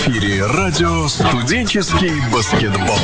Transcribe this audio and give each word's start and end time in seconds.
эфире 0.00 0.46
радио 0.46 1.06
«Студенческий 1.08 2.12
баскетбол». 2.32 2.96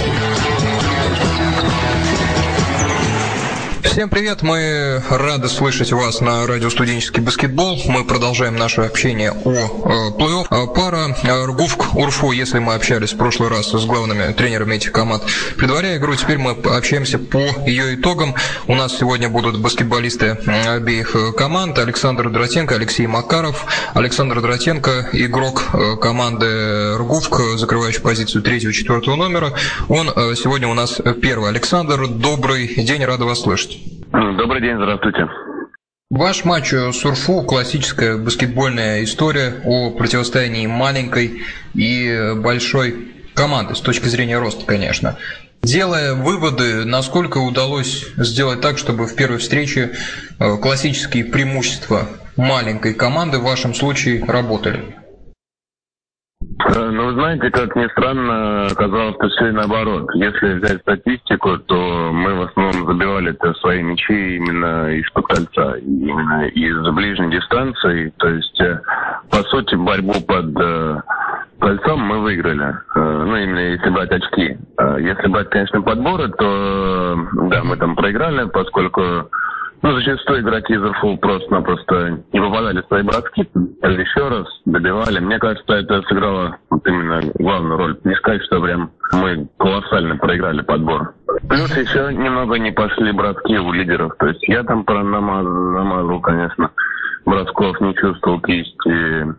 Всем 3.87 4.11
привет, 4.11 4.43
мы 4.43 5.03
рады 5.09 5.49
слышать 5.49 5.93
вас 5.93 6.21
на 6.21 6.47
радио 6.47 6.69
«Студенческий 6.69 7.23
баскетбол». 7.23 7.81
Мы 7.87 8.05
продолжаем 8.05 8.57
наше 8.57 8.83
общение 8.83 9.31
о 9.31 9.53
э, 9.53 10.11
плей-офф. 10.19 10.47
А 10.51 10.67
пара 10.67 11.17
э, 11.23 11.45
Ргувк 11.47 11.95
Урфу, 11.95 12.33
если 12.33 12.59
мы 12.59 12.75
общались 12.75 13.13
в 13.15 13.17
прошлый 13.17 13.49
раз 13.49 13.71
с 13.71 13.85
главными 13.87 14.33
тренерами 14.35 14.75
этих 14.75 14.93
команд, 14.93 15.23
предваряя 15.57 15.97
игру, 15.97 16.15
теперь 16.15 16.37
мы 16.37 16.51
общаемся 16.51 17.19
по 17.19 17.39
ее 17.39 17.95
итогам. 17.95 18.35
У 18.67 18.75
нас 18.75 18.99
сегодня 18.99 19.31
будут 19.31 19.59
баскетболисты 19.61 20.31
обеих 20.67 21.15
э, 21.15 21.33
команд. 21.33 21.79
Александр 21.79 22.29
Дратенко, 22.29 22.75
Алексей 22.75 23.07
Макаров. 23.07 23.65
Александр 23.95 24.43
Дратенко, 24.43 25.11
игрок 25.13 25.65
э, 25.73 25.97
команды 25.97 26.97
Ргувк, 26.99 27.41
закрывающий 27.57 28.03
позицию 28.03 28.43
третьего 28.43 28.73
и 28.73 28.75
четвертого 28.75 29.17
номера. 29.17 29.55
Он 29.89 30.11
э, 30.11 30.35
сегодня 30.35 30.69
у 30.69 30.75
нас 30.75 31.01
первый. 31.23 31.49
Александр, 31.49 32.09
добрый 32.09 32.67
день, 32.75 33.03
рада 33.05 33.25
вас 33.25 33.41
слышать. 33.41 33.76
Добрый 34.13 34.61
день, 34.61 34.77
здравствуйте. 34.77 35.29
Ваш 36.11 36.45
матч 36.45 36.73
Сурфу– 36.93 37.43
классическая 37.47 38.17
баскетбольная 38.17 39.03
история 39.03 39.61
о 39.65 39.91
противостоянии 39.91 40.67
маленькой 40.67 41.43
и 41.75 42.33
большой 42.37 43.09
команды, 43.35 43.75
с 43.75 43.81
точки 43.81 44.07
зрения 44.07 44.39
роста, 44.39 44.65
конечно. 44.65 45.17
Делая 45.63 46.15
выводы, 46.15 46.85
насколько 46.85 47.39
удалось 47.39 48.07
сделать 48.17 48.61
так, 48.61 48.79
чтобы 48.79 49.07
в 49.07 49.17
первой 49.17 49.39
встрече 49.39 49.97
э, 50.39 50.57
классические 50.59 51.25
преимущества 51.25 52.09
маленькой 52.37 52.95
команды 52.95 53.39
в 53.39 53.43
вашем 53.43 53.75
случае 53.75 54.25
работали? 54.25 54.95
Э, 56.59 56.91
ну, 56.91 57.07
вы 57.07 57.13
знаете, 57.15 57.51
как 57.51 57.77
ни 57.77 57.87
странно, 57.89 58.67
оказалось, 58.67 59.15
что 59.17 59.29
все 59.29 59.53
наоборот. 59.53 60.09
Если 60.15 60.55
взять 60.55 60.81
статистику, 60.81 61.59
то 61.59 62.11
мы 62.13 62.35
в 62.35 62.43
основном 62.43 62.87
забивали 62.87 63.37
свои 63.61 63.83
мячи 63.83 64.37
именно 64.37 64.91
из-под 64.97 65.27
кольца, 65.27 65.77
именно 65.77 66.47
из 66.49 66.95
ближней 66.95 67.31
дистанции. 67.31 68.13
То 68.17 68.29
есть, 68.29 68.61
э, 68.61 68.81
по 69.31 69.43
сути, 69.45 69.75
борьбу 69.75 70.15
под 70.27 70.59
э, 70.59 71.01
кольцом 71.61 72.01
мы 72.01 72.21
выиграли. 72.21 72.75
Ну, 72.95 73.37
именно 73.37 73.59
если 73.59 73.91
брать 73.91 74.13
очки. 74.13 74.57
Если 74.99 75.29
брать, 75.29 75.51
конечно, 75.51 75.83
подборы, 75.83 76.29
то 76.29 77.19
да, 77.51 77.65
мы 77.65 77.77
там 77.77 77.97
проиграли, 77.97 78.49
поскольку 78.49 79.31
ну, 79.83 79.93
зачастую 79.93 80.41
игроки 80.41 80.75
из 80.75 80.83
РФУ 80.83 81.17
просто-напросто 81.19 82.23
не 82.33 82.41
попадали 82.41 82.81
в 82.81 82.87
свои 82.87 83.03
броски, 83.03 83.43
или 83.43 84.01
еще 84.01 84.29
раз, 84.29 84.47
добивали. 84.65 85.21
Мне 85.21 85.39
кажется, 85.39 85.75
это 85.75 86.03
сыграло 86.03 86.57
вот 86.71 86.87
именно 86.87 87.21
главную 87.39 87.79
роль. 87.79 87.99
Не 88.05 88.15
сказать, 88.17 88.43
что 88.45 88.61
прям 88.61 88.91
мы 89.13 89.49
колоссально 89.59 90.17
проиграли 90.17 90.63
подбор. 90.63 91.15
Плюс 91.49 91.77
еще 91.77 92.13
немного 92.15 92.59
не 92.59 92.73
пошли 92.73 93.13
броски 93.13 93.59
у 93.59 93.73
лидеров. 93.73 94.13
То 94.19 94.29
есть 94.29 94.43
я 94.49 94.63
там 94.65 94.85
намазал, 94.87 95.73
намазал 95.73 96.21
конечно, 96.21 96.71
бросков 97.25 97.81
не 97.81 97.95
чувствовал 97.95 98.41
кисти. 98.41 99.35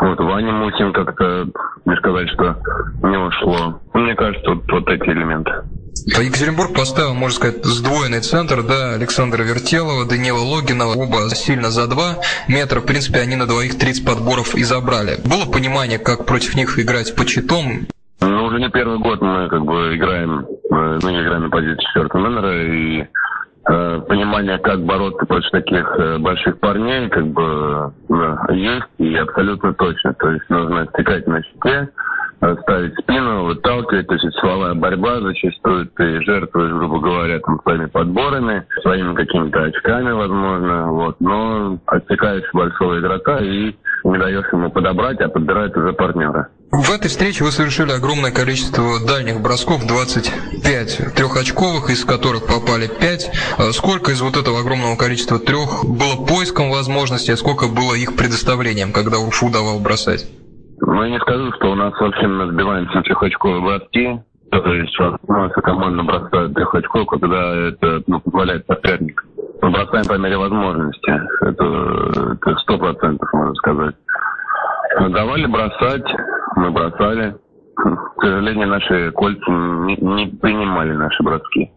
Вот, 0.00 0.20
Ваня 0.20 0.52
Мутин 0.52 0.92
как-то, 0.92 1.46
не 1.84 1.96
сказать, 1.96 2.28
что 2.30 2.56
не 3.02 3.16
ушло. 3.16 3.80
Мне 3.94 4.14
кажется, 4.14 4.50
вот, 4.50 4.70
вот 4.70 4.88
эти 4.88 5.08
элементы. 5.08 5.52
Екатеринбург 6.16 6.74
поставил, 6.74 7.14
можно 7.14 7.36
сказать, 7.36 7.64
сдвоенный 7.64 8.20
центр, 8.20 8.62
да, 8.62 8.94
Александра 8.94 9.42
Вертелова, 9.42 10.06
Данила 10.06 10.38
Логинова, 10.38 10.94
оба 10.94 11.28
сильно 11.34 11.70
за 11.70 11.86
два 11.86 12.16
метра, 12.48 12.80
в 12.80 12.86
принципе, 12.86 13.20
они 13.20 13.36
на 13.36 13.46
двоих 13.46 13.78
30 13.78 14.04
подборов 14.06 14.54
и 14.54 14.64
забрали. 14.64 15.18
Было 15.24 15.50
понимание, 15.50 15.98
как 15.98 16.24
против 16.24 16.56
них 16.56 16.78
играть 16.78 17.14
по 17.14 17.26
читом? 17.26 17.86
Ну, 18.20 18.44
уже 18.44 18.58
не 18.58 18.70
первый 18.70 18.98
год 18.98 19.20
мы 19.20 19.48
как 19.48 19.64
бы 19.64 19.96
играем, 19.96 20.46
мы 20.70 21.12
не 21.12 21.22
играем 21.22 21.42
на 21.42 21.50
позиции 21.50 21.84
четвертого 21.84 22.22
номера, 22.22 22.64
и 22.64 23.06
э, 23.68 24.00
понимание, 24.08 24.58
как 24.58 24.82
бороться 24.84 25.26
против 25.26 25.50
таких 25.50 25.94
э, 25.98 26.18
больших 26.18 26.58
парней, 26.58 27.08
как 27.10 27.26
бы 27.28 27.92
э, 28.08 28.54
есть 28.54 28.86
и 28.98 29.14
абсолютно 29.14 29.74
точно. 29.74 30.14
То 30.14 30.30
есть 30.30 30.48
нужно 30.48 30.88
стекать 30.94 31.26
на 31.26 31.42
щите, 31.42 31.90
ставить 32.40 32.94
спину, 32.98 33.44
выталкивать, 33.44 34.06
то 34.06 34.14
есть 34.14 34.26
силовая 34.40 34.74
борьба 34.74 35.20
зачастую 35.20 35.86
ты 35.88 36.22
жертвуешь, 36.22 36.72
грубо 36.72 37.00
говоря, 37.00 37.40
там, 37.40 37.60
своими 37.62 37.86
подборами, 37.86 38.64
своими 38.82 39.14
какими-то 39.14 39.64
очками, 39.64 40.12
возможно, 40.12 40.92
вот, 40.92 41.16
но 41.20 41.78
отсекаешь 41.86 42.48
большого 42.52 43.00
игрока 43.00 43.38
и 43.38 43.74
не 44.04 44.18
даешь 44.18 44.46
ему 44.52 44.70
подобрать, 44.70 45.20
а 45.20 45.28
подбирает 45.28 45.76
уже 45.76 45.92
партнера. 45.92 46.48
В 46.70 46.90
этой 46.90 47.08
встрече 47.08 47.44
вы 47.44 47.50
совершили 47.50 47.92
огромное 47.92 48.30
количество 48.30 49.04
дальних 49.06 49.40
бросков, 49.40 49.86
25 49.86 51.14
трехочковых, 51.14 51.88
из 51.88 52.04
которых 52.04 52.46
попали 52.46 52.88
5. 52.88 53.30
А 53.56 53.72
сколько 53.72 54.12
из 54.12 54.20
вот 54.20 54.36
этого 54.36 54.60
огромного 54.60 54.96
количества 54.96 55.38
трех 55.38 55.86
было 55.86 56.26
поиском 56.26 56.70
возможностей, 56.70 57.32
а 57.32 57.36
сколько 57.38 57.68
было 57.68 57.94
их 57.94 58.16
предоставлением, 58.16 58.92
когда 58.92 59.18
Урфу 59.18 59.50
давал 59.50 59.80
бросать? 59.80 60.28
Ну, 60.98 61.04
я 61.04 61.10
не 61.10 61.20
скажу, 61.20 61.52
что 61.52 61.70
у 61.70 61.74
нас 61.76 61.92
вообще 62.00 62.26
мы 62.26 62.50
сбиваемся 62.50 63.00
трехочковые 63.02 63.62
броски. 63.62 64.20
То 64.50 64.74
есть 64.74 64.98
наша 65.28 65.60
команда 65.60 66.02
бросает 66.02 66.52
трехочковку, 66.54 67.20
когда 67.20 67.68
это 67.68 68.02
ну, 68.08 68.18
позволяет 68.18 68.66
соперник. 68.66 69.24
Мы 69.62 69.70
бросаем 69.70 70.06
по 70.06 70.14
мере 70.14 70.36
возможности. 70.36 71.12
Это 71.42 72.56
сто 72.62 72.78
процентов, 72.78 73.32
можно 73.32 73.54
сказать. 73.54 73.94
Мы 74.98 75.10
давали 75.10 75.46
бросать, 75.46 76.12
мы 76.56 76.72
бросали. 76.72 77.36
К 77.76 78.20
сожалению, 78.20 78.66
наши 78.66 79.12
кольца 79.12 79.48
не, 79.48 79.94
не 79.98 80.26
принимали 80.26 80.94
наши 80.94 81.22
броски. 81.22 81.70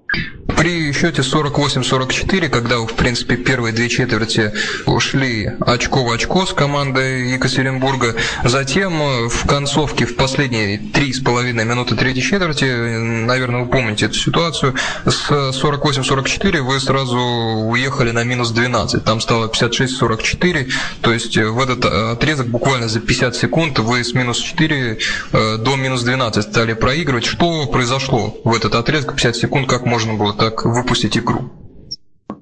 При 0.58 0.92
счете 0.94 1.22
48-44, 1.22 2.50
когда 2.50 2.78
в 2.80 2.94
принципе 2.94 3.36
первые 3.36 3.74
две 3.74 3.90
четверти 3.90 4.52
ушли 4.86 5.50
очко 5.62 6.04
в 6.04 6.12
очко 6.12 6.46
с 6.46 6.54
командой 6.54 7.32
Екатеринбурга, 7.34 8.16
затем 8.44 8.94
э, 9.02 9.28
в 9.30 9.48
концовке, 9.48 10.06
в 10.06 10.16
последние 10.16 10.78
три 10.78 11.14
с 11.14 11.20
половиной 11.20 11.66
минуты 11.66 11.96
третьей 11.96 12.22
четверти, 12.22 12.66
наверное, 12.66 13.62
вы 13.62 13.70
помните 13.70 14.06
эту 14.06 14.16
ситуацию, 14.16 14.76
с 15.06 15.32
48-44 15.32 16.62
вы 16.62 16.80
сразу 16.80 17.18
уехали 17.18 18.12
на 18.12 18.24
минус 18.24 18.52
12, 18.52 19.04
там 19.04 19.22
стало 19.22 19.48
56-44, 19.48 20.72
то 21.02 21.14
есть 21.14 21.38
э, 21.38 21.48
в 21.48 21.60
этот 21.60 21.86
э, 21.86 22.12
отрезок 22.12 22.48
буквально 22.48 22.88
за 22.88 23.00
50 23.00 23.36
секунд 23.36 23.80
вы 23.80 24.04
с 24.04 24.14
минус 24.14 24.38
4 24.38 25.00
до 25.32 25.76
минус 25.76 26.04
12 26.04 26.44
стали 26.44 26.74
проигрывать. 26.74 27.26
Что 27.26 27.66
произошло 27.66 28.38
в 28.44 28.54
этот 28.54 28.76
отрезок 28.76 29.16
50 29.16 29.36
секунд, 29.36 29.68
как 29.68 29.86
можно 29.86 30.01
можно 30.06 30.24
было 30.24 30.34
так 30.34 30.66
выпустить 30.66 31.18
игру? 31.18 31.40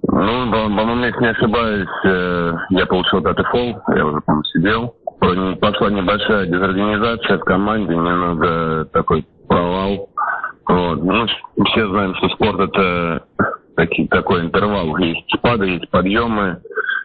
Ну, 0.03 0.52
по-моему, 0.52 1.06
если 1.06 1.22
не 1.22 1.30
ошибаюсь, 1.30 1.88
э, 2.06 2.53
я 2.72 2.86
получил 2.86 3.22
пятый 3.22 3.46
фол, 3.46 3.80
я 3.96 4.06
уже 4.06 4.22
там 4.25 4.44
сидел. 4.46 4.96
Пошла 5.20 5.90
небольшая 5.92 6.46
дезорганизация 6.48 7.38
в 7.38 7.44
команде, 7.44 7.94
немного 7.94 8.86
такой 8.92 9.25
провал. 9.48 10.09
Вот. 10.68 11.03
Ну, 11.03 11.25
все 11.66 11.88
знаем, 11.90 12.16
что 12.16 12.30
спорт 12.30 12.59
это 12.59 13.24
такие, 13.75 14.08
такой 14.08 14.42
интервал. 14.42 14.98
Есть 14.98 15.25
спады, 15.36 15.68
есть 15.68 15.90
подъемы. 15.90 16.62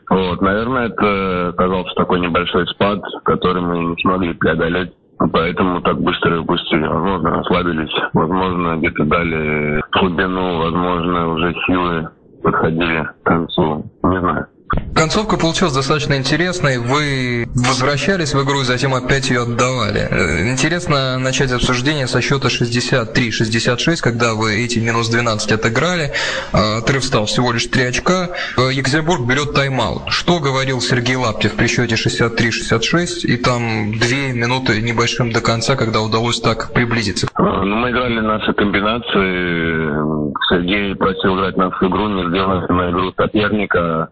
Вот. 0.08 0.40
Наверное, 0.40 0.88
это 0.88 1.48
оказался 1.48 1.94
такой 1.96 2.20
небольшой 2.20 2.66
спад, 2.68 3.00
который 3.24 3.62
мы 3.62 3.78
не 3.78 3.96
смогли 4.00 4.32
преодолеть. 4.34 4.92
Поэтому 5.32 5.80
так 5.80 6.00
быстро 6.00 6.38
выпустили. 6.38 6.86
Возможно, 6.86 7.40
ослабились, 7.40 7.94
возможно, 8.12 8.76
где-то 8.76 9.04
дали 9.04 9.82
глубину, 9.92 10.58
возможно, 10.58 11.28
уже 11.28 11.54
силы 11.66 12.08
подходили 12.42 13.04
к 13.04 13.22
концу. 13.24 13.84
Не 14.02 14.20
знаю. 14.20 14.46
Концовка 14.94 15.36
получилась 15.36 15.74
достаточно 15.74 16.14
интересной. 16.14 16.78
Вы 16.78 17.46
возвращались 17.54 18.32
в 18.32 18.42
игру 18.44 18.62
и 18.62 18.64
затем 18.64 18.94
опять 18.94 19.28
ее 19.28 19.42
отдавали. 19.42 20.08
Э, 20.08 20.50
интересно 20.50 21.18
начать 21.18 21.52
обсуждение 21.52 22.06
со 22.06 22.20
счета 22.20 22.48
63-66, 22.48 23.96
когда 24.00 24.34
вы 24.34 24.64
эти 24.64 24.78
минус 24.78 25.08
12 25.10 25.52
отыграли. 25.52 26.12
А, 26.52 26.78
отрыв 26.78 27.04
стал 27.04 27.26
всего 27.26 27.52
лишь 27.52 27.66
3 27.66 27.82
очка. 27.82 28.30
Э, 28.56 28.72
Екатеринбург 28.72 29.26
берет 29.26 29.52
тайм-аут. 29.52 30.04
Что 30.08 30.38
говорил 30.38 30.80
Сергей 30.80 31.16
Лаптев 31.16 31.54
при 31.54 31.66
счете 31.66 31.96
63-66 31.96 33.24
и 33.24 33.36
там 33.36 33.98
2 33.98 34.08
минуты 34.32 34.80
небольшим 34.80 35.32
до 35.32 35.40
конца, 35.40 35.74
когда 35.74 36.00
удалось 36.02 36.40
так 36.40 36.72
приблизиться? 36.72 37.28
Ну, 37.36 37.64
мы 37.64 37.90
играли 37.90 38.20
наши 38.20 38.52
комбинации. 38.52 40.34
Сергей 40.48 40.94
просил 40.94 41.36
играть 41.36 41.56
нашу 41.56 41.88
игру, 41.88 42.08
не 42.08 42.28
сделать 42.28 42.70
на 42.70 42.90
игру 42.90 43.12
соперника 43.16 44.08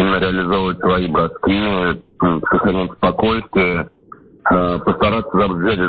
реализовывать 0.00 0.78
свои 0.80 1.06
броски, 1.08 2.02
сохранять 2.50 2.92
спокойствие, 2.92 3.88
э, 4.50 4.78
постараться 4.84 5.36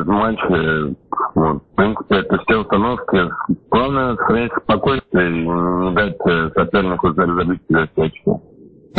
матч. 0.07 0.39
Э, 0.50 0.94
вот. 1.36 1.63
В 1.63 1.75
принципе, 1.75 2.15
это 2.18 2.38
все 2.39 2.57
установки. 2.57 3.30
Главное 3.69 4.15
сохранять 4.15 4.51
спокойствие 4.63 5.30
и 5.30 5.48
не 5.48 5.94
дать 5.94 6.18
э, 6.25 6.50
сопернику 6.56 7.13
забить 7.36 7.62
себя 7.68 7.88
очки. 7.95 8.31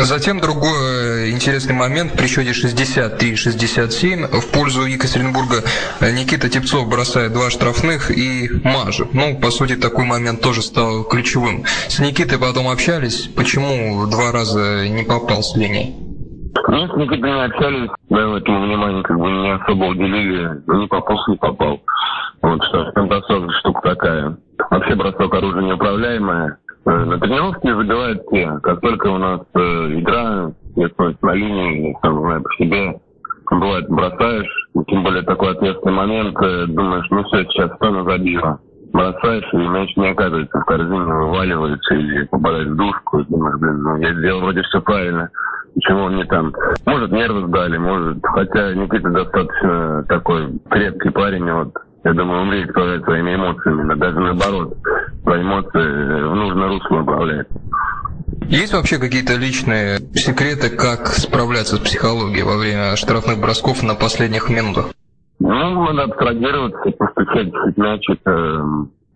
Затем 0.01 0.39
другой 0.39 1.31
интересный 1.31 1.75
момент 1.75 2.13
при 2.13 2.27
счете 2.27 2.51
63-67 2.51 4.27
в 4.27 4.51
пользу 4.53 4.85
Екатеринбурга 4.85 5.57
Никита 5.99 6.47
Тепцов 6.49 6.87
бросает 6.87 7.33
два 7.33 7.49
штрафных 7.49 8.09
и 8.09 8.49
мажет. 8.63 9.13
Ну, 9.13 9.37
по 9.37 9.51
сути, 9.51 9.75
такой 9.75 10.05
момент 10.05 10.39
тоже 10.41 10.61
стал 10.61 11.03
ключевым. 11.03 11.65
С 11.89 11.99
Никитой 11.99 12.39
потом 12.39 12.69
общались, 12.69 13.27
почему 13.35 14.07
два 14.07 14.31
раза 14.31 14.87
не 14.87 15.03
попал 15.03 15.43
с 15.43 15.53
линии? 15.57 15.93
Ну, 16.69 16.87
с 16.87 16.95
Никитой 16.95 17.33
не 17.33 17.43
общались, 17.43 17.89
да, 18.09 18.37
этому 18.37 18.67
внимание 18.67 19.03
как 19.03 19.19
бы 19.19 19.29
не 19.29 19.51
особо 19.51 19.83
уделили, 19.83 20.61
не 20.79 20.87
попал, 20.87 21.17
не 21.27 21.35
попал. 21.35 21.81
Вот 22.41 22.63
что, 22.69 22.89
бросок 23.03 23.51
штука 23.59 23.81
такая. 23.81 24.37
Вообще 24.69 24.95
бросок 24.95 25.33
оружие 25.33 25.67
неуправляемое. 25.67 26.57
Э, 26.89 27.05
на 27.05 27.19
тренировке 27.19 27.75
забивают 27.75 28.23
все. 28.27 28.59
Как 28.63 28.81
только 28.81 29.07
у 29.07 29.17
нас 29.19 29.41
э, 29.53 29.59
игра, 29.59 30.51
если 30.75 31.17
на 31.21 31.33
линии, 31.33 31.95
там, 32.01 32.19
знаю, 32.19 32.41
по 32.41 32.53
себе, 32.55 32.99
бывает 33.51 33.87
бросаешь, 33.89 34.69
тем 34.87 35.03
более 35.03 35.21
такой 35.21 35.51
ответственный 35.51 35.93
момент, 35.93 36.35
э, 36.41 36.65
думаешь, 36.67 37.05
ну 37.11 37.23
все, 37.25 37.43
сейчас 37.43 37.75
сторону 37.75 38.09
забила. 38.09 38.59
Бросаешь, 38.91 39.53
и 39.53 39.57
мяч 39.57 39.95
не 39.97 40.09
оказывается 40.09 40.59
в 40.59 40.65
корзине, 40.65 41.13
вываливается 41.13 41.93
или 41.93 42.25
попадает 42.25 42.69
в 42.69 42.75
душку, 42.75 43.19
и 43.19 43.25
думаешь, 43.25 43.59
блин, 43.59 43.83
ну 43.83 43.95
я 43.97 44.11
сделал 44.15 44.41
вроде 44.41 44.63
все 44.63 44.81
правильно. 44.81 45.29
Почему 45.75 46.05
он 46.05 46.15
не 46.15 46.23
там? 46.23 46.51
Может, 46.87 47.11
нервы 47.11 47.47
сдали, 47.47 47.77
может. 47.77 48.17
Хотя 48.23 48.73
Никита 48.73 49.09
достаточно 49.11 50.03
такой 50.09 50.59
крепкий 50.71 51.11
парень, 51.11 51.51
вот 51.51 51.71
я 52.03 52.13
думаю, 52.13 52.41
умеет 52.41 52.71
управлять 52.71 53.03
своими 53.03 53.35
эмоциями, 53.35 53.93
даже 53.93 54.19
наоборот, 54.19 54.75
свои 55.29 55.41
эмоции 55.43 56.27
в 56.27 56.35
нужное 56.35 56.67
русло 56.69 57.01
управляет. 57.01 57.47
Есть 58.47 58.73
вообще 58.73 58.97
какие-то 58.97 59.35
личные 59.35 59.99
секреты, 60.15 60.75
как 60.75 61.07
справляться 61.07 61.75
с 61.75 61.79
психологией 61.79 62.43
во 62.43 62.57
время 62.57 62.95
штрафных 62.95 63.39
бросков 63.39 63.83
на 63.83 63.93
последних 63.93 64.49
минутах? 64.49 64.87
Ну, 65.39 65.83
надо 65.85 66.03
абстрагироваться, 66.03 66.91
постучать 66.97 67.53
мячик, 67.77 68.19
э, 68.25 68.59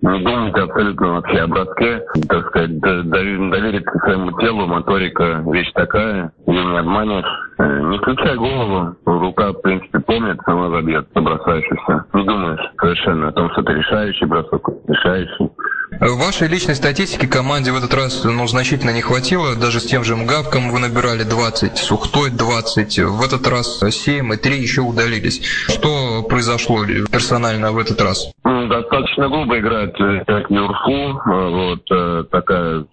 не 0.04 0.20
думать 0.20 0.56
абсолютно 0.56 1.14
вообще 1.14 1.38
о 1.40 1.48
броске, 1.48 2.02
так 2.28 2.48
сказать, 2.48 2.78
довериться 2.80 4.00
своему 4.00 4.32
телу, 4.40 4.68
моторика 4.68 5.42
вещь 5.48 5.72
такая, 5.74 6.32
ее 6.46 6.66
не 6.66 6.78
обманешь. 6.78 7.26
Э, 7.58 7.80
не 7.90 7.98
включай 8.00 8.36
голову, 8.36 8.96
рука, 9.06 9.52
в 9.52 9.62
принципе, 9.62 10.00
помнит, 10.00 10.40
сама 10.46 10.70
забьет, 10.70 11.08
все. 11.10 12.04
Не 12.14 12.26
думаешь 12.26 12.72
совершенно 12.82 13.30
о 13.30 13.32
том, 13.32 13.50
что 13.52 13.62
это 13.62 13.72
решающий 13.72 14.26
бросок, 14.26 14.70
решающий. 14.88 15.50
В 16.00 16.18
вашей 16.18 16.48
личной 16.48 16.76
статистике 16.76 17.28
команде 17.28 17.72
в 17.72 17.78
этот 17.78 17.94
раз 17.94 18.24
ну, 18.24 18.46
значительно 18.48 18.90
не 18.90 19.02
хватило. 19.02 19.56
Даже 19.56 19.80
с 19.80 19.86
тем 19.86 20.04
же 20.04 20.16
МГАВком 20.16 20.72
вы 20.72 20.80
набирали 20.80 21.24
20, 21.24 21.78
Сухтой 21.78 22.32
20. 22.32 23.00
В 23.00 23.24
этот 23.24 23.48
раз 23.48 23.80
7 23.80 24.34
и 24.34 24.38
3 24.38 24.60
еще 24.60 24.82
удалились. 24.82 25.42
Что 25.68 26.24
произошло 26.24 26.84
персонально 27.12 27.72
в 27.72 27.78
этот 27.78 28.02
раз? 28.02 28.32
Достаточно 28.70 29.30
грубо 29.30 29.60
играет 29.60 29.96
как 30.26 30.50
Юрфу. 30.50 31.22
Вот 31.26 31.82
э, 31.92 32.24
такая 32.32 32.86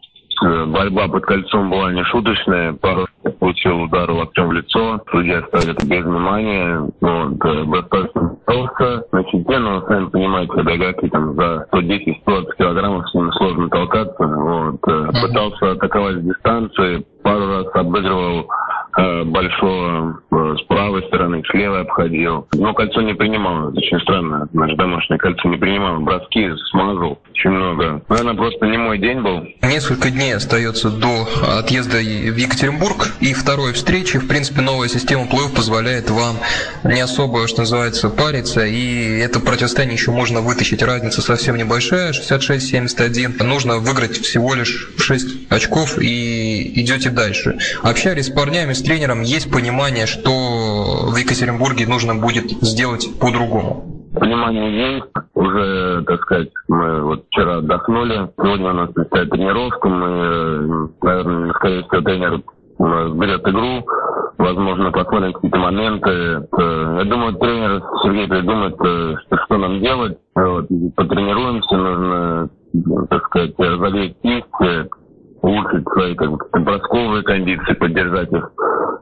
Э, 0.43 0.65
борьба 0.65 1.07
под 1.09 1.25
кольцом 1.27 1.71
была 1.71 1.93
не 1.93 2.03
шуточная. 2.05 2.73
Пару 2.73 3.07
получил 3.39 3.83
удар 3.83 4.11
локтем 4.11 4.49
в 4.49 4.53
лицо. 4.53 5.01
Судья 5.11 5.43
ставит 5.49 5.85
без 5.85 6.05
внимания. 6.05 6.89
Вот, 7.01 7.39
достаточно 7.39 8.37
толсто. 8.47 9.05
На 9.13 9.23
щите, 9.25 9.59
но, 9.59 9.83
сами 9.87 10.07
понимаете, 10.09 10.63
Дагаки 10.63 11.09
там 11.09 11.35
за 11.35 11.67
110-120 11.73 12.57
килограммов 12.57 13.09
с 13.11 13.15
ним 13.15 13.31
сложно 13.33 13.69
толкаться. 13.69 14.27
Вот. 14.27 14.81
Э, 14.87 15.11
пытался 15.23 15.73
атаковать 15.73 16.17
с 16.17 16.23
дистанции. 16.23 17.05
Пару 17.23 17.47
раз 17.49 17.67
обыгрывал 17.75 18.49
Э, 18.97 19.23
большого 19.23 20.21
э, 20.33 20.57
с 20.59 20.67
правой 20.67 21.03
стороны, 21.07 21.43
с 21.49 21.55
левой 21.55 21.83
обходил. 21.83 22.49
Но 22.53 22.75
кольцо 22.75 23.01
не 23.03 23.15
принимал. 23.15 23.69
Это 23.69 23.79
очень 23.79 24.01
странно. 24.01 24.49
Наше 24.53 24.75
домашнее 24.75 25.19
кольцо 25.19 25.49
не 25.49 25.57
принимал. 25.57 26.01
Броски 26.01 26.51
смазал 26.71 27.21
очень 27.31 27.51
много. 27.51 28.03
Наверное, 28.09 28.35
просто 28.35 28.67
не 28.67 28.79
мой 28.79 28.99
день 28.99 29.21
был. 29.21 29.47
Несколько 29.63 30.11
дней 30.11 30.35
остается 30.35 30.91
до 30.91 31.29
отъезда 31.59 31.99
в 31.99 32.37
Екатеринбург 32.37 33.13
и 33.21 33.33
второй 33.33 33.75
встречи. 33.75 34.19
В 34.19 34.27
принципе, 34.27 34.61
новая 34.61 34.89
система 34.89 35.27
плей 35.27 35.49
позволяет 35.55 36.11
вам 36.11 36.37
не 36.83 37.01
особо, 37.01 37.47
что 37.47 37.61
называется, 37.61 38.11
париться. 38.11 38.67
И 38.67 39.19
это 39.19 39.39
противостояние 39.39 39.97
еще 39.97 40.11
можно 40.11 40.41
вытащить. 40.41 40.83
Разница 40.83 41.23
совсем 41.23 41.57
небольшая, 41.57 42.13
66-71. 42.13 43.41
Нужно 43.45 43.79
выиграть 43.79 44.19
всего 44.19 44.55
лишь 44.55 44.91
6 44.99 45.53
очков 45.53 45.99
и 46.01 46.81
идете 46.81 47.10
дальше. 47.11 47.59
Общались 47.83 48.27
с 48.27 48.31
парнями, 48.31 48.73
с 48.73 48.83
тренером 48.83 49.23
есть 49.23 49.51
понимание, 49.51 50.07
что 50.07 50.31
в 51.11 51.17
Екатеринбурге 51.17 51.87
нужно 51.87 52.15
будет 52.15 52.51
сделать 52.63 53.09
по-другому? 53.21 54.09
Понимание 54.19 54.95
есть. 54.95 55.07
Уже, 55.35 56.03
так 56.07 56.21
сказать, 56.23 56.49
мы 56.69 57.03
вот 57.03 57.27
вчера 57.29 57.59
отдохнули. 57.59 58.29
Сегодня 58.37 58.71
у 58.71 58.75
нас 58.75 58.91
предстоит 58.93 59.31
тренировка. 59.31 59.89
Мы, 59.89 60.91
наверное, 61.01 61.53
скорее 61.55 61.83
всего, 61.85 62.01
тренер 62.03 62.43
нас 62.89 63.13
берет 63.13 63.47
игру. 63.47 63.85
Возможно, 64.39 64.91
посмотрим 64.91 65.33
какие-то 65.33 65.59
моменты. 65.59 66.11
Я 66.11 67.05
думаю, 67.05 67.35
тренер 67.35 67.83
Сергей 68.03 68.27
придумает, 68.27 68.75
э, 68.81 69.17
что, 69.27 69.37
что 69.45 69.59
нам 69.59 69.81
делать. 69.81 70.19
Вот, 70.35 70.67
потренируемся, 70.97 71.77
нужно, 71.77 72.51
так 73.11 73.27
сказать, 73.27 73.55
разогреть 73.59 74.17
кисть, 74.23 74.47
улучшить 75.43 75.85
свои 75.93 76.15
как 76.15 76.31
бы, 76.31 76.39
бросковые 76.61 77.23
кондиции, 77.23 77.75
поддержать 77.75 78.33
их, 78.33 78.51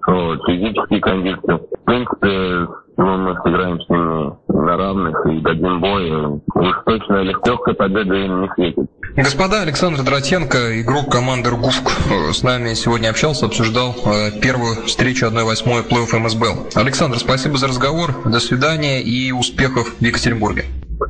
вот, 0.06 0.40
физические 0.46 1.00
кондиции. 1.00 1.52
В 1.52 1.84
принципе, 1.84 2.68
ну, 2.96 3.16
мы 3.16 3.34
сыграем 3.42 3.80
с 3.80 3.88
ними 3.88 4.36
на 4.48 4.76
равных 4.76 5.26
и 5.26 5.40
дадим 5.40 5.80
бой. 5.80 6.10
Уж 6.54 6.74
точно 6.84 7.22
легкой 7.22 7.74
победы 7.74 8.24
им 8.24 8.42
не 8.42 8.48
светит. 8.54 8.90
Господа, 9.16 9.62
Александр 9.62 10.02
Дратенко, 10.02 10.80
игрок 10.80 11.10
команды 11.10 11.50
«Ргуфк», 11.50 11.90
э, 12.10 12.32
с 12.32 12.42
нами 12.42 12.74
сегодня 12.74 13.08
общался, 13.08 13.46
обсуждал 13.46 13.94
э, 14.04 14.40
первую 14.40 14.76
встречу 14.86 15.26
1-8 15.26 15.88
плей-офф 15.88 16.18
МСБЛ. 16.18 16.80
Александр, 16.80 17.18
спасибо 17.18 17.56
за 17.56 17.68
разговор, 17.68 18.10
до 18.24 18.40
свидания 18.40 19.02
и 19.02 19.32
успехов 19.32 19.94
в 19.98 20.02
Екатеринбурге. 20.02 20.64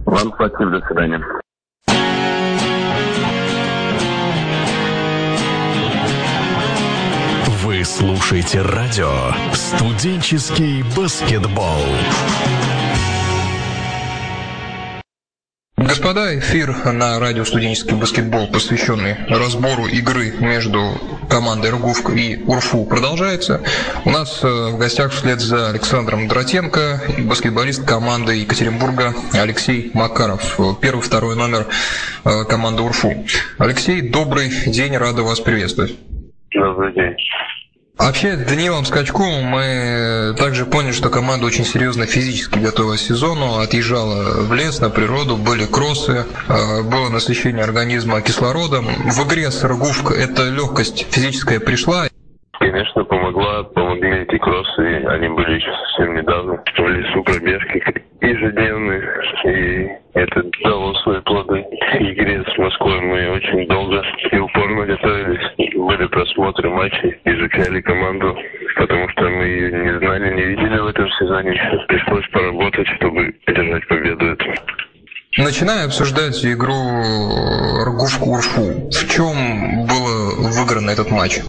Вам 0.07 0.33
спасибо, 0.35 0.71
до 0.71 0.87
свидания. 0.87 1.23
Вы 7.69 7.85
слушаете 7.85 8.62
радио 8.62 9.11
«Студенческий 9.52 10.83
баскетбол». 10.97 11.83
Господа, 15.76 16.38
эфир 16.38 16.75
на 16.95 17.21
радио 17.21 17.45
«Студенческий 17.45 17.95
баскетбол», 17.95 18.47
посвященный 18.47 19.16
разбору 19.28 19.85
игры 19.85 20.33
между 20.40 20.95
командой 21.28 21.71
«Ргувк» 21.73 22.09
и 22.16 22.43
«Урфу» 22.47 22.87
продолжается. 22.87 23.61
У 24.07 24.11
нас 24.12 24.43
э, 24.43 24.49
в 24.49 24.78
гостях 24.78 25.12
вслед 25.12 25.38
за 25.38 25.69
Александром 25.69 26.26
Дратенко 26.26 27.02
баскетболист 27.19 27.87
команды 27.87 28.37
Екатеринбурга 28.37 29.12
Алексей 29.35 29.90
Макаров. 29.93 30.59
Первый, 30.81 31.02
второй 31.02 31.37
номер 31.37 31.66
э, 32.25 32.45
команды 32.49 32.83
«Урфу». 32.83 33.12
Алексей, 33.59 34.00
добрый 34.00 34.49
день, 34.64 34.97
рада 34.97 35.23
вас 35.23 35.38
приветствовать. 35.40 35.99
Добрый 36.54 36.95
день. 36.95 37.14
Вообще, 37.99 38.37
Данилом 38.37 38.85
Скачковым 38.85 39.45
мы 39.45 40.35
также 40.38 40.67
поняли, 40.67 40.93
что 40.93 41.11
команда 41.11 41.47
очень 41.47 41.64
серьезно 41.64 42.07
физически 42.07 42.59
готовилась 42.59 43.02
к 43.02 43.09
сезону, 43.09 43.59
отъезжала 43.59 44.47
в 44.47 44.55
лес, 44.55 44.81
на 44.81 44.88
природу, 44.88 45.37
были 45.37 45.67
кроссы, 45.67 46.25
а, 46.49 46.83
было 46.83 47.11
насыщение 47.11 47.64
организма 47.64 48.23
кислородом. 48.23 48.85
В 48.87 49.26
игре 49.26 49.50
с 49.50 49.64
Ргувк 49.64 50.12
эта 50.12 50.49
легкость 50.49 51.12
физическая 51.12 51.59
пришла? 51.59 52.07
Конечно, 52.52 53.05
помогла, 53.05 53.64
помогли 53.64 54.23
эти 54.23 54.38
кроссы, 54.38 55.05
они 55.09 55.28
были 55.28 55.57
еще 55.57 55.71
совсем 55.83 56.14
недавно 56.17 56.57
в 56.57 56.88
лесу 56.88 57.23
пробежки 57.25 57.83
ежедневные, 58.21 59.02
и 59.45 59.88
это 60.14 60.43
дало 60.62 60.95
свои 61.02 61.21
плоды. 61.23 61.62
В 61.62 62.02
игре 62.02 62.45
с 62.45 62.59
Москвой 62.59 63.00
мы 63.00 63.31
очень 63.31 63.67
долго 63.69 64.02
и 64.33 64.38
просмотры 66.38 66.71
матчей, 66.71 67.21
изучали 67.25 67.80
команду, 67.80 68.37
потому 68.76 69.09
что 69.11 69.23
мы 69.28 69.45
ее 69.45 69.73
не 69.73 69.99
знали, 69.99 70.35
не 70.35 70.42
видели 70.42 70.78
в 70.78 70.87
этом 70.87 71.09
сезоне. 71.18 71.61
Пришлось 71.88 72.26
поработать, 72.30 72.87
чтобы 72.97 73.35
одержать 73.47 73.87
победу 73.88 74.26
эту. 74.26 74.47
Начиная 75.37 75.87
обсуждать 75.87 76.45
игру 76.45 76.73
Ргувку-Урфу, 77.87 78.88
в 78.88 79.09
чем 79.11 79.87
было 79.87 80.49
выиграно 80.54 80.90
этот 80.90 81.11
матч? 81.11 81.40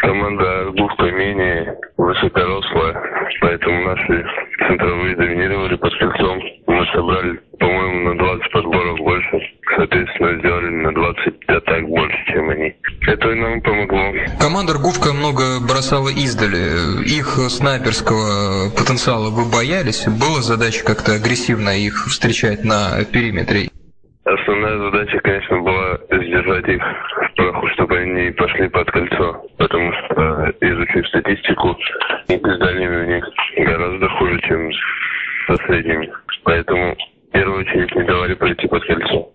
Команда 0.00 0.70
Гуфка 0.76 1.10
менее 1.10 1.76
высокорослая, 1.96 2.94
поэтому 3.40 3.84
наши 3.84 4.24
центровые 4.66 5.16
доминировали 5.16 5.76
под 5.76 5.92
кольцом. 5.98 6.40
Мы 6.66 6.86
собрали, 6.92 7.40
по-моему, 7.58 8.10
на 8.10 8.18
20 8.18 8.52
подборов 8.52 8.98
больше. 8.98 9.40
Соответственно, 9.76 10.38
сделали 10.38 10.68
на 10.68 10.92
20 10.94 11.48
атак 11.48 11.88
больше, 11.88 12.18
чем 12.32 12.50
они. 12.50 12.74
Это 13.06 13.34
нам 13.34 13.60
помогло. 13.62 14.12
Команда 14.58 14.74
Ргувка 14.74 15.14
много 15.14 15.60
бросала 15.62 16.08
издали. 16.08 17.06
Их 17.06 17.38
снайперского 17.46 18.74
потенциала 18.74 19.30
вы 19.30 19.46
боялись? 19.46 20.02
Была 20.08 20.42
задача 20.42 20.82
как-то 20.82 21.14
агрессивно 21.14 21.70
их 21.78 21.94
встречать 22.10 22.64
на 22.64 23.04
периметре? 23.06 23.70
Основная 24.24 24.76
задача, 24.90 25.20
конечно, 25.20 25.62
была 25.62 25.98
сдержать 26.10 26.66
их 26.66 26.82
в 26.82 27.34
праху, 27.36 27.68
чтобы 27.74 27.98
они 27.98 28.32
пошли 28.32 28.68
под 28.68 28.90
кольцо. 28.90 29.46
Потому 29.58 29.92
что, 29.92 30.52
изучив 30.60 31.06
статистику, 31.06 31.76
с 32.26 32.58
дальними 32.58 32.96
у 32.96 33.06
них 33.14 33.24
гораздо 33.58 34.08
хуже, 34.08 34.40
чем 34.40 34.72
со 35.46 35.54
средними. 35.66 36.10
Поэтому 36.42 36.96
в 37.28 37.30
первую 37.30 37.60
очередь 37.60 37.94
не 37.94 38.02
давали 38.02 38.34
пройти 38.34 38.66
под 38.66 38.84
кольцо. 38.84 39.30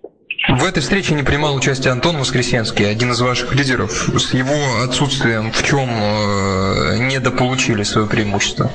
В 0.49 0.65
этой 0.65 0.81
встрече 0.81 1.15
не 1.15 1.23
принимал 1.23 1.55
участие 1.55 1.93
Антон 1.93 2.17
Воскресенский, 2.17 2.89
один 2.89 3.11
из 3.11 3.21
ваших 3.21 3.55
лидеров. 3.55 3.91
С 3.91 4.33
его 4.33 4.83
отсутствием 4.83 5.51
в 5.51 5.63
чем 5.63 5.87
э, 5.87 6.97
недополучили 6.99 7.83
свое 7.83 8.09
преимущество? 8.09 8.69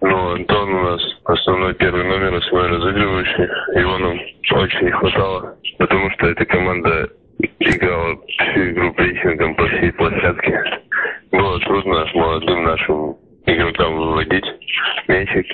Ну, 0.00 0.34
Антон 0.34 0.74
у 0.74 0.82
нас 0.82 1.00
основной 1.24 1.74
первый 1.74 2.04
номер, 2.04 2.34
основной 2.34 2.70
разыгрывающий. 2.70 3.44
Его 3.78 3.98
нам 3.98 4.18
очень 4.50 4.84
не 4.86 4.90
хватало, 4.90 5.54
потому 5.78 6.10
что 6.10 6.26
эта 6.26 6.44
команда 6.44 7.08
играла 7.60 8.16
всю 8.26 8.70
игру 8.70 8.92
прессингом 8.94 9.54
по 9.54 9.66
всей 9.68 9.92
площадке. 9.92 10.60
Было 11.30 11.60
трудно 11.60 12.04
молодым 12.14 12.64
нашим 12.64 13.16
игрокам 13.46 13.96
выводить 13.96 14.44
мячик, 15.06 15.46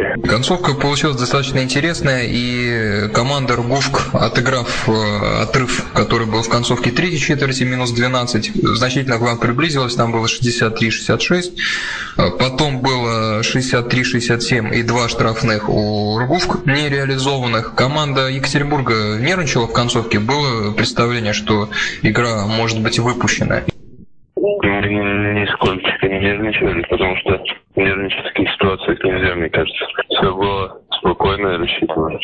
задачей. 0.00 0.28
Концовка 0.28 0.74
получилась 0.74 1.16
достаточно 1.16 1.60
интересная, 1.60 2.24
и 2.26 3.08
команда 3.12 3.56
Ргушк, 3.56 4.14
отыграв 4.14 4.88
э, 4.88 5.42
отрыв, 5.42 5.84
который 5.94 6.26
был 6.26 6.42
в 6.42 6.48
концовке 6.48 6.90
третьей 6.90 7.18
четверти, 7.18 7.64
минус 7.64 7.92
12, 7.92 8.52
значительно 8.54 9.18
к 9.18 9.20
вам 9.20 9.38
приблизилась, 9.38 9.94
там 9.94 10.12
было 10.12 10.26
63-66, 10.26 11.56
потом 12.38 12.80
было 12.80 13.40
63-67 13.40 14.74
и 14.74 14.82
два 14.82 15.08
штрафных 15.08 15.68
у 15.68 16.18
Ргушк 16.18 16.66
нереализованных. 16.66 17.74
Команда 17.74 18.28
Екатеринбурга 18.28 19.18
нервничала 19.18 19.66
в 19.66 19.72
концовке, 19.72 20.18
было 20.18 20.72
представление, 20.72 21.32
что 21.32 21.70
игра 22.02 22.46
может 22.46 22.82
быть 22.82 22.98
выпущена. 22.98 23.62
Нисколько 24.42 25.99
нервничали, 26.50 26.82
потому 26.88 27.16
что 27.16 27.42
нервничать 27.76 28.20
в 28.20 28.28
таких 28.28 28.50
ситуациях 28.52 29.04
нельзя, 29.04 29.34
мне 29.34 29.48
кажется. 29.50 29.86
Все 30.08 30.34
было 30.34 30.80
спокойно 30.98 31.48
и 31.48 31.56
рассчитано. 31.58 32.18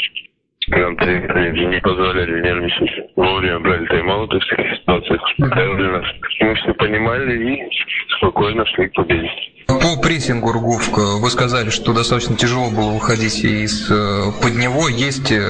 Нам 0.68 0.97
тренеры 0.97 1.52
не 1.52 1.80
позволяли 1.80 2.42
нервничать. 2.42 3.11
Вовремя 3.14 3.61
брали 3.61 3.87
тайм-ауты 3.87 4.40
в 4.40 4.47
таких 4.47 4.78
ситуациях, 4.78 5.23
успокаивали 5.23 5.90
нас. 5.92 6.04
Мы 6.40 6.54
все 6.56 6.75
понимали 6.75 7.54
и 7.54 7.71
спокойно 8.18 8.66
шли 8.66 8.88
к 8.88 8.95
победе. 8.95 9.30
По 9.68 10.00
прессингу 10.02 10.52
Ргувка 10.52 11.21
вы 11.21 11.30
сказали, 11.30 11.71
что 11.71 11.92
достаточно 11.92 12.37
тяжело 12.37 12.71
было 12.71 12.92
выходить 12.92 13.45
из 13.45 13.90
э, 13.90 14.33
под 14.42 14.54
него. 14.56 14.88
Есть 14.88 15.30
э, 15.30 15.40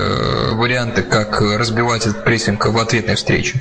варианты, 0.54 1.02
как 1.02 1.40
разбивать 1.40 2.06
этот 2.06 2.24
прессинг 2.24 2.66
в 2.66 2.78
ответной 2.78 3.16
встрече? 3.16 3.60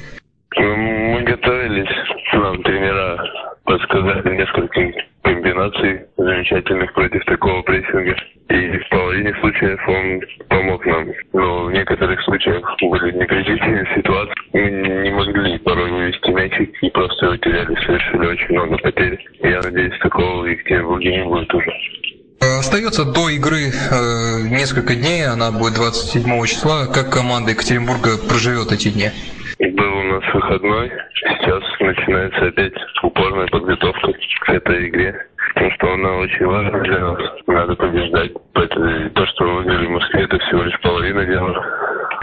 Подсказали 4.05 4.37
несколько 4.37 5.01
комбинаций 5.23 6.01
замечательных 6.17 6.93
против 6.93 7.25
такого 7.25 7.61
прессинга. 7.63 8.15
И 8.49 8.77
в 8.77 8.89
половине 8.89 9.33
случаев 9.39 9.79
он 9.87 10.21
помог 10.49 10.85
нам. 10.85 11.07
Но 11.33 11.65
в 11.65 11.71
некоторых 11.71 12.21
случаях 12.23 12.63
были 12.81 13.11
некритичные 13.17 13.87
ситуации. 13.95 14.33
Мы 14.53 14.69
не 15.03 15.11
могли 15.11 15.57
порой 15.59 15.91
вывести 15.91 16.29
мячик 16.29 16.71
и 16.81 16.89
просто 16.91 17.25
его 17.25 17.37
теряли, 17.37 17.75
совершили 17.85 18.27
очень 18.27 18.53
много 18.53 18.77
потерь. 18.77 19.19
Я 19.41 19.61
надеюсь, 19.61 19.97
такого 19.99 20.43
в 20.43 20.45
Екатеринбурге 20.45 21.17
не 21.17 21.23
будет 21.23 21.53
уже. 21.53 21.71
Остается 22.59 23.05
до 23.05 23.29
игры 23.29 23.69
э, 23.69 24.47
несколько 24.49 24.95
дней, 24.95 25.25
она 25.25 25.51
будет 25.51 25.73
27 25.75 26.45
числа. 26.45 26.85
Как 26.85 27.11
команда 27.11 27.51
Екатеринбурга 27.51 28.17
проживет 28.29 28.71
эти 28.71 28.89
дни? 28.89 29.09
Нас 30.05 30.23
выходной, 30.33 30.91
сейчас 31.13 31.63
начинается 31.79 32.45
опять 32.45 32.73
упорная 33.01 33.47
подготовка 33.47 34.13
к 34.41 34.49
этой 34.49 34.89
игре, 34.89 35.15
потому 35.53 35.71
что 35.71 35.93
она 35.93 36.11
очень 36.17 36.45
важна 36.45 36.79
для 36.79 36.99
нас. 36.99 37.21
Надо 37.47 37.75
побеждать. 37.75 38.31
То, 38.53 39.25
что 39.25 39.43
мы 39.45 39.55
выиграли 39.63 39.87
в 39.87 39.89
Москве, 39.89 40.23
это 40.23 40.37
всего 40.37 40.61
лишь 40.63 40.79
половина 40.81 41.25
дела. 41.25 41.65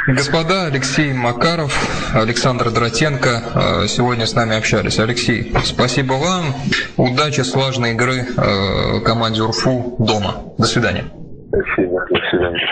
Господа, 0.07 0.67
Алексей 0.67 1.12
Макаров, 1.12 1.73
Александр 2.15 2.71
Дротенко 2.71 3.29
э, 3.29 3.87
сегодня 3.89 4.27
с 4.27 4.35
нами 4.35 4.57
общались. 4.57 4.99
Алексей, 4.99 5.53
спасибо 5.65 6.15
вам. 6.15 6.55
Удачи, 6.97 7.41
слаженной 7.41 7.93
игры 7.93 8.15
э, 8.15 9.01
команде 9.05 9.43
УРФУ 9.43 9.97
дома. 9.99 10.55
До 10.59 10.65
свидания. 10.65 11.05
Спасибо. 11.49 12.05
До 12.11 12.21
свидания. 12.31 12.67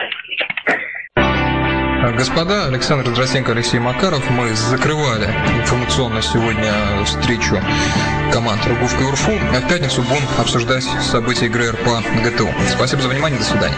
Господа, 2.21 2.67
Александр 2.67 3.15
Дросенко, 3.15 3.53
Алексей 3.53 3.81
Макаров, 3.81 4.29
мы 4.29 4.55
закрывали 4.55 5.25
информационно 5.59 6.21
сегодня 6.21 6.71
встречу 7.07 7.59
команд 8.31 8.61
Руговка 8.67 9.03
и 9.03 9.07
УРФУ. 9.07 9.33
А 9.55 9.61
в 9.63 9.69
пятницу 9.71 10.03
будем 10.03 10.29
обсуждать 10.37 10.85
события 11.01 11.47
игры 11.47 11.71
РПА 11.71 12.03
ГТУ. 12.23 12.51
Спасибо 12.77 13.01
за 13.01 13.09
внимание, 13.09 13.39
до 13.39 13.47
свидания. 13.47 13.75